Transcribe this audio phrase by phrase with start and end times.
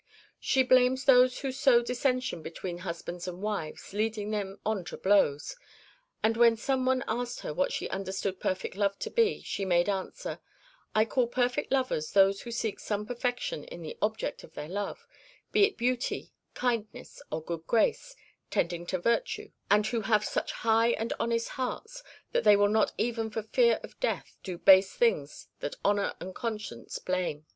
[0.01, 0.03] (2)
[0.39, 5.51] She blames those who sow dissension between husbands and wives, leading them on to blows;
[5.51, 5.59] (3)
[6.23, 9.87] and when some one asked her what she understood perfect love to be, she made
[9.87, 10.39] answer,
[10.95, 15.05] "I call perfect lovers those who seek some perfection in the object of their love,
[15.51, 18.15] be it beauty, kindness, or good grace,
[18.49, 22.91] tending to virtue, and who have such high and honest hearts that they will not
[22.97, 27.45] even for fear of death do base things that honour and conscience blame."